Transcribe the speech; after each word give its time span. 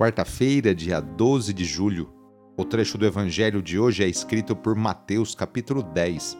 Quarta-feira, 0.00 0.74
dia 0.74 0.98
12 0.98 1.52
de 1.52 1.62
julho. 1.62 2.10
O 2.56 2.64
trecho 2.64 2.96
do 2.96 3.04
evangelho 3.04 3.60
de 3.60 3.78
hoje 3.78 4.02
é 4.02 4.08
escrito 4.08 4.56
por 4.56 4.74
Mateus, 4.74 5.34
capítulo 5.34 5.82
10 5.82 6.38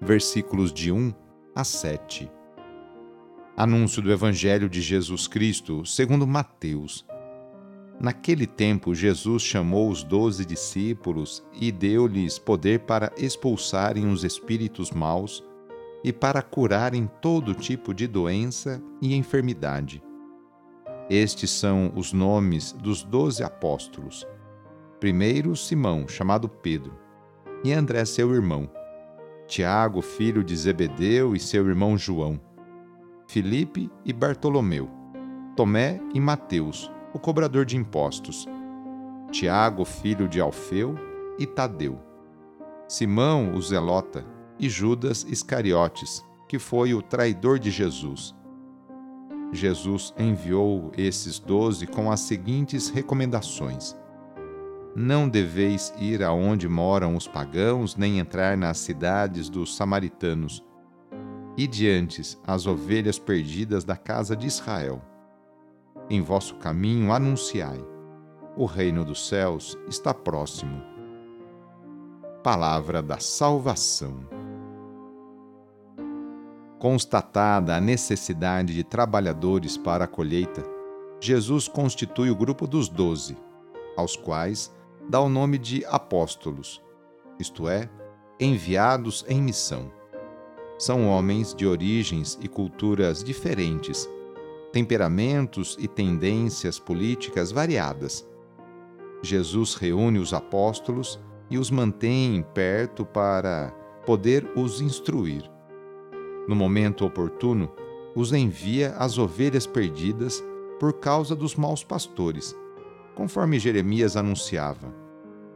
versículos 0.00 0.72
de 0.72 0.90
1 0.90 1.14
a 1.54 1.62
7. 1.62 2.28
Anúncio 3.56 4.02
do 4.02 4.10
Evangelho 4.10 4.68
de 4.68 4.80
Jesus 4.80 5.28
Cristo 5.28 5.86
segundo 5.86 6.26
Mateus. 6.26 7.06
Naquele 8.00 8.44
tempo, 8.44 8.92
Jesus 8.92 9.40
chamou 9.44 9.88
os 9.88 10.02
doze 10.02 10.44
discípulos 10.44 11.44
e 11.54 11.70
deu-lhes 11.70 12.40
poder 12.40 12.80
para 12.80 13.12
expulsarem 13.16 14.08
os 14.08 14.24
espíritos 14.24 14.90
maus 14.90 15.44
e 16.02 16.12
para 16.12 16.42
curarem 16.42 17.08
todo 17.22 17.54
tipo 17.54 17.94
de 17.94 18.08
doença 18.08 18.82
e 19.00 19.14
enfermidade. 19.14 20.02
Estes 21.08 21.50
são 21.50 21.92
os 21.94 22.12
nomes 22.12 22.72
dos 22.72 23.02
doze 23.02 23.44
apóstolos. 23.44 24.26
Primeiro, 24.98 25.54
Simão, 25.54 26.08
chamado 26.08 26.48
Pedro, 26.48 26.98
e 27.62 27.72
André, 27.72 28.04
seu 28.04 28.34
irmão. 28.34 28.68
Tiago, 29.46 30.02
filho 30.02 30.42
de 30.42 30.56
Zebedeu, 30.56 31.36
e 31.36 31.38
seu 31.38 31.68
irmão 31.68 31.96
João, 31.96 32.40
Filipe 33.28 33.90
e 34.04 34.12
Bartolomeu, 34.12 34.90
Tomé 35.54 36.00
e 36.12 36.20
Mateus, 36.20 36.90
o 37.12 37.18
cobrador 37.18 37.64
de 37.64 37.76
impostos, 37.76 38.46
Tiago, 39.30 39.84
filho 39.84 40.28
de 40.28 40.40
Alfeu, 40.40 40.96
e 41.38 41.46
Tadeu, 41.46 42.00
Simão, 42.88 43.54
o 43.54 43.62
Zelota, 43.62 44.24
e 44.58 44.68
Judas 44.68 45.24
Iscariotes, 45.28 46.24
que 46.48 46.58
foi 46.58 46.94
o 46.94 47.02
traidor 47.02 47.58
de 47.58 47.70
Jesus. 47.70 48.34
Jesus 49.52 50.12
enviou 50.18 50.92
esses 50.96 51.38
doze 51.38 51.86
com 51.86 52.10
as 52.10 52.20
seguintes 52.20 52.88
recomendações 52.88 53.96
não 54.98 55.28
deveis 55.28 55.92
ir 55.98 56.22
aonde 56.22 56.66
moram 56.66 57.16
os 57.16 57.28
pagãos, 57.28 57.96
nem 57.96 58.18
entrar 58.18 58.56
nas 58.56 58.78
cidades 58.78 59.50
dos 59.50 59.76
samaritanos. 59.76 60.64
E 61.54 61.66
diante 61.66 62.38
as 62.46 62.66
ovelhas 62.66 63.18
perdidas 63.18 63.84
da 63.84 63.94
casa 63.94 64.34
de 64.34 64.46
Israel. 64.46 65.02
Em 66.08 66.22
vosso 66.22 66.54
caminho 66.54 67.12
anunciai: 67.12 67.78
o 68.56 68.64
reino 68.64 69.04
dos 69.04 69.28
céus 69.28 69.76
está 69.86 70.14
próximo. 70.14 70.82
Palavra 72.42 73.02
da 73.02 73.18
salvação. 73.18 74.35
Constatada 76.88 77.74
a 77.74 77.80
necessidade 77.80 78.72
de 78.72 78.84
trabalhadores 78.84 79.76
para 79.76 80.04
a 80.04 80.06
colheita, 80.06 80.62
Jesus 81.20 81.66
constitui 81.66 82.30
o 82.30 82.36
grupo 82.36 82.64
dos 82.64 82.88
doze, 82.88 83.36
aos 83.96 84.14
quais 84.14 84.72
dá 85.10 85.20
o 85.20 85.28
nome 85.28 85.58
de 85.58 85.84
apóstolos, 85.86 86.80
isto 87.40 87.68
é, 87.68 87.90
enviados 88.38 89.24
em 89.28 89.42
missão. 89.42 89.90
São 90.78 91.08
homens 91.08 91.52
de 91.52 91.66
origens 91.66 92.38
e 92.40 92.46
culturas 92.46 93.24
diferentes, 93.24 94.08
temperamentos 94.72 95.76
e 95.80 95.88
tendências 95.88 96.78
políticas 96.78 97.50
variadas. 97.50 98.24
Jesus 99.24 99.74
reúne 99.74 100.20
os 100.20 100.32
apóstolos 100.32 101.18
e 101.50 101.58
os 101.58 101.68
mantém 101.68 102.46
perto 102.54 103.04
para 103.04 103.72
poder 104.06 104.48
os 104.54 104.80
instruir. 104.80 105.55
No 106.46 106.54
momento 106.54 107.04
oportuno, 107.04 107.70
os 108.14 108.32
envia 108.32 108.94
às 108.98 109.18
ovelhas 109.18 109.66
perdidas 109.66 110.44
por 110.78 110.94
causa 110.94 111.34
dos 111.34 111.54
maus 111.54 111.82
pastores 111.82 112.56
conforme 113.16 113.58
Jeremias 113.58 114.16
anunciava: 114.16 114.94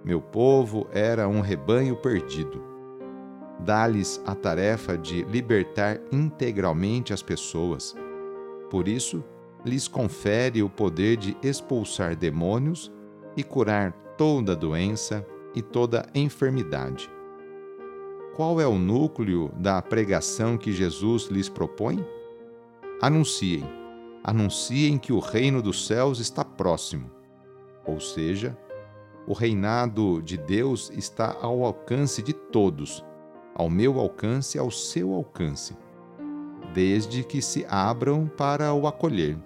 Meu 0.02 0.20
povo 0.20 0.88
era 0.90 1.28
um 1.28 1.40
rebanho 1.40 1.94
perdido. 1.94 2.64
Dá-lhes 3.60 4.20
a 4.26 4.34
tarefa 4.34 4.96
de 4.96 5.22
libertar 5.24 6.00
integralmente 6.10 7.12
as 7.12 7.22
pessoas. 7.22 7.94
Por 8.70 8.88
isso, 8.88 9.22
lhes 9.64 9.86
confere 9.86 10.62
o 10.62 10.70
poder 10.70 11.18
de 11.18 11.36
expulsar 11.42 12.16
demônios 12.16 12.90
e 13.36 13.44
curar 13.44 13.92
toda 14.16 14.56
doença 14.56 15.24
e 15.54 15.60
toda 15.60 16.08
enfermidade. 16.14 17.10
Qual 18.34 18.60
é 18.60 18.66
o 18.66 18.78
núcleo 18.78 19.50
da 19.56 19.80
pregação 19.82 20.56
que 20.56 20.72
Jesus 20.72 21.24
lhes 21.24 21.48
propõe? 21.48 22.04
Anunciem, 23.00 23.64
anunciem 24.22 24.98
que 24.98 25.12
o 25.12 25.18
reino 25.18 25.62
dos 25.62 25.86
céus 25.86 26.20
está 26.20 26.44
próximo 26.44 27.20
ou 27.90 28.00
seja, 28.00 28.56
o 29.26 29.32
reinado 29.32 30.22
de 30.22 30.36
Deus 30.36 30.90
está 30.94 31.36
ao 31.40 31.64
alcance 31.64 32.22
de 32.22 32.32
todos, 32.32 33.04
ao 33.54 33.68
meu 33.68 33.98
alcance 33.98 34.58
ao 34.58 34.70
seu 34.70 35.12
alcance, 35.12 35.76
desde 36.72 37.24
que 37.24 37.42
se 37.42 37.66
abram 37.68 38.26
para 38.26 38.72
o 38.72 38.86
acolher. 38.86 39.36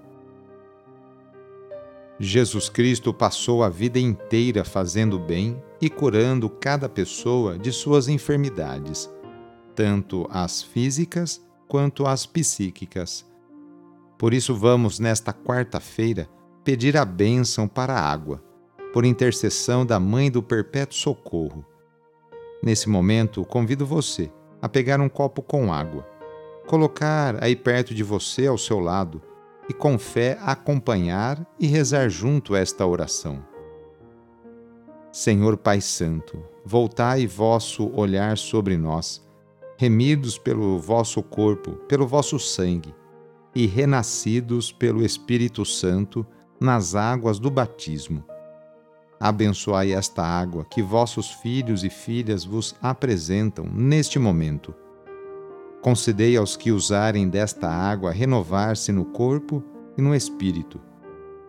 Jesus 2.19 2.69
Cristo 2.69 3.13
passou 3.13 3.65
a 3.65 3.69
vida 3.69 3.99
inteira 3.99 4.65
fazendo 4.65 5.19
bem 5.19 5.61
e 5.81 5.91
curando 5.91 6.49
cada 6.49 6.89
pessoa 6.89 7.59
de 7.59 7.73
suas 7.73 8.07
enfermidades, 8.07 9.11
tanto 9.75 10.27
as 10.31 10.63
físicas 10.63 11.45
quanto 11.67 12.07
as 12.07 12.25
psíquicas. 12.25 13.27
Por 14.17 14.33
isso, 14.33 14.55
vamos, 14.55 15.01
nesta 15.01 15.33
quarta-feira, 15.33 16.29
pedir 16.63 16.97
a 16.97 17.05
bênção 17.05 17.67
para 17.67 17.95
a 17.95 18.13
água, 18.13 18.41
por 18.93 19.05
intercessão 19.05 19.85
da 19.85 19.99
Mãe 19.99 20.31
do 20.31 20.41
Perpétuo 20.41 20.97
Socorro. 20.97 21.67
Nesse 22.63 22.89
momento, 22.89 23.45
convido 23.45 23.85
você 23.85 24.31
a 24.63 24.69
pegar 24.69 25.01
um 25.01 25.09
copo 25.09 25.43
com 25.43 25.73
água, 25.73 26.09
colocar 26.69 27.43
aí 27.43 27.57
perto 27.57 27.93
de 27.93 28.05
você 28.05 28.47
ao 28.47 28.57
seu 28.57 28.79
lado 28.79 29.21
e 29.69 29.73
com 29.73 29.99
fé 29.99 30.39
acompanhar 30.43 31.45
e 31.59 31.67
rezar 31.67 32.09
junto 32.09 32.55
esta 32.55 32.87
oração. 32.87 33.45
Senhor 35.13 35.57
Pai 35.57 35.81
Santo, 35.81 36.43
voltai 36.65 37.27
vosso 37.27 37.91
olhar 37.95 38.37
sobre 38.37 38.77
nós, 38.77 39.25
remidos 39.79 40.37
pelo 40.37 40.79
vosso 40.79 41.23
corpo, 41.23 41.73
pelo 41.89 42.07
vosso 42.07 42.39
sangue, 42.39 42.95
e 43.55 43.67
renascidos 43.67 44.73
pelo 44.73 45.05
Espírito 45.05 45.65
Santo, 45.65 46.27
nas 46.61 46.95
águas 46.95 47.39
do 47.39 47.51
batismo. 47.51 48.25
Abençoai 49.21 49.93
esta 49.93 50.23
água 50.23 50.65
que 50.65 50.83
vossos 50.83 51.31
filhos 51.31 51.85
e 51.85 51.91
filhas 51.91 52.45
vos 52.45 52.75
apresentam 52.83 53.65
neste 53.67 54.19
momento. 54.19 54.75
Concedei 55.85 56.35
aos 56.35 56.57
que 56.57 56.73
usarem 56.73 57.29
desta 57.29 57.69
água 57.69 58.11
renovar-se 58.11 58.91
no 58.91 59.05
corpo 59.05 59.63
e 59.99 60.01
no 60.01 60.15
espírito, 60.15 60.81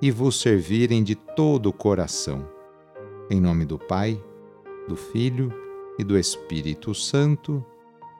e 0.01 0.11
vos 0.11 0.41
servirem 0.41 1.01
de 1.05 1.15
todo 1.15 1.67
o 1.67 1.73
coração. 1.73 2.45
Em 3.29 3.39
nome 3.39 3.63
do 3.63 3.79
Pai, 3.79 4.21
do 4.89 4.97
Filho 4.97 5.53
e 5.97 6.03
do 6.03 6.19
Espírito 6.19 6.93
Santo. 6.93 7.65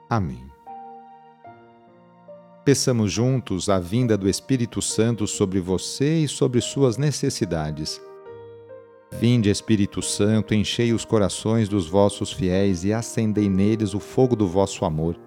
Amém. 0.08 0.42
Peçamos 2.64 3.12
juntos 3.12 3.68
a 3.68 3.78
vinda 3.78 4.16
do 4.16 4.26
Espírito 4.26 4.80
Santo 4.80 5.26
sobre 5.26 5.60
você 5.60 6.20
e 6.20 6.28
sobre 6.28 6.62
suas 6.62 6.96
necessidades. 6.96 8.00
Vinde, 9.20 9.50
Espírito 9.50 10.00
Santo, 10.00 10.54
enchei 10.54 10.94
os 10.94 11.04
corações 11.04 11.68
dos 11.68 11.86
vossos 11.86 12.32
fiéis 12.32 12.84
e 12.84 12.92
acendei 12.94 13.50
neles 13.50 13.92
o 13.92 14.00
fogo 14.00 14.34
do 14.34 14.48
vosso 14.48 14.86
amor. 14.86 15.26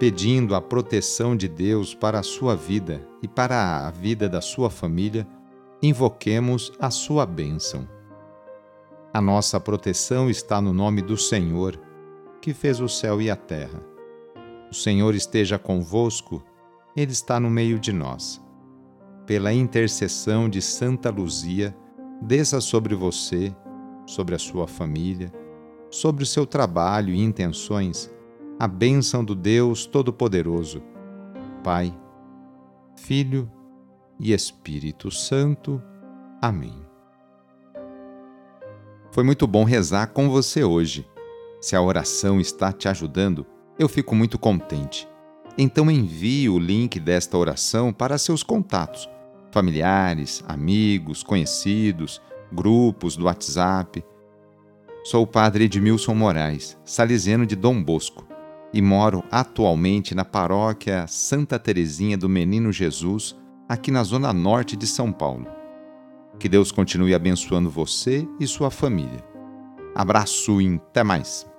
Pedindo 0.00 0.54
a 0.54 0.62
proteção 0.62 1.36
de 1.36 1.46
Deus 1.46 1.94
para 1.94 2.20
a 2.20 2.22
sua 2.22 2.56
vida 2.56 3.06
e 3.22 3.28
para 3.28 3.86
a 3.86 3.90
vida 3.90 4.30
da 4.30 4.40
sua 4.40 4.70
família, 4.70 5.28
invoquemos 5.82 6.72
a 6.80 6.90
sua 6.90 7.26
bênção. 7.26 7.86
A 9.12 9.20
nossa 9.20 9.60
proteção 9.60 10.30
está 10.30 10.58
no 10.58 10.72
nome 10.72 11.02
do 11.02 11.18
Senhor, 11.18 11.78
que 12.40 12.54
fez 12.54 12.80
o 12.80 12.88
céu 12.88 13.20
e 13.20 13.30
a 13.30 13.36
terra. 13.36 13.78
O 14.70 14.74
Senhor 14.74 15.14
esteja 15.14 15.58
convosco, 15.58 16.42
Ele 16.96 17.12
está 17.12 17.38
no 17.38 17.50
meio 17.50 17.78
de 17.78 17.92
nós. 17.92 18.40
Pela 19.26 19.52
intercessão 19.52 20.48
de 20.48 20.62
Santa 20.62 21.10
Luzia, 21.10 21.76
desça 22.22 22.58
sobre 22.62 22.94
você, 22.94 23.54
sobre 24.06 24.34
a 24.34 24.38
sua 24.38 24.66
família, 24.66 25.30
sobre 25.90 26.22
o 26.22 26.26
seu 26.26 26.46
trabalho 26.46 27.12
e 27.12 27.22
intenções 27.22 28.10
a 28.60 28.68
bênção 28.68 29.24
do 29.24 29.34
Deus 29.34 29.86
Todo-Poderoso, 29.86 30.82
Pai, 31.64 31.98
Filho 32.94 33.50
e 34.18 34.34
Espírito 34.34 35.10
Santo. 35.10 35.82
Amém. 36.42 36.74
Foi 39.12 39.24
muito 39.24 39.46
bom 39.46 39.64
rezar 39.64 40.08
com 40.08 40.28
você 40.28 40.62
hoje. 40.62 41.08
Se 41.58 41.74
a 41.74 41.80
oração 41.80 42.38
está 42.38 42.70
te 42.70 42.86
ajudando, 42.86 43.46
eu 43.78 43.88
fico 43.88 44.14
muito 44.14 44.38
contente. 44.38 45.08
Então 45.56 45.90
envie 45.90 46.50
o 46.50 46.58
link 46.58 47.00
desta 47.00 47.38
oração 47.38 47.94
para 47.94 48.18
seus 48.18 48.42
contatos, 48.42 49.08
familiares, 49.50 50.44
amigos, 50.46 51.22
conhecidos, 51.22 52.20
grupos 52.52 53.16
do 53.16 53.24
WhatsApp 53.24 54.04
Sou 55.02 55.22
o 55.22 55.26
padre 55.26 55.64
Edmilson 55.64 56.14
Moraes, 56.14 56.76
salesiano 56.84 57.46
de 57.46 57.56
Dom 57.56 57.82
Bosco, 57.82 58.26
e 58.72 58.80
moro 58.80 59.24
atualmente 59.30 60.14
na 60.14 60.24
paróquia 60.24 61.06
Santa 61.06 61.58
Terezinha 61.58 62.16
do 62.16 62.28
Menino 62.28 62.72
Jesus, 62.72 63.36
aqui 63.68 63.90
na 63.90 64.02
zona 64.02 64.32
norte 64.32 64.76
de 64.76 64.86
São 64.86 65.12
Paulo. 65.12 65.46
Que 66.38 66.48
Deus 66.48 66.70
continue 66.70 67.14
abençoando 67.14 67.68
você 67.68 68.26
e 68.38 68.46
sua 68.46 68.70
família. 68.70 69.24
Abraço 69.94 70.60
e 70.60 70.76
até 70.76 71.02
mais! 71.02 71.49